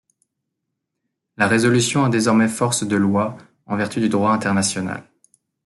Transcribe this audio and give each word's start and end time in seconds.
La 1.37 1.47
résolution 1.47 2.03
a 2.03 2.09
désormais 2.09 2.47
force 2.47 2.83
de 2.83 2.95
loi 2.95 3.37
en 3.67 3.77
vertu 3.77 3.99
du 3.99 4.09
droit 4.09 4.31
international. 4.31 5.03